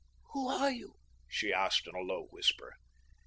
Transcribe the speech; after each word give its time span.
"Who 0.33 0.47
are 0.47 0.71
you?" 0.71 0.95
she 1.27 1.53
asked 1.53 1.87
in 1.87 1.93
a 1.93 1.99
low 1.99 2.25
whisper. 2.31 2.73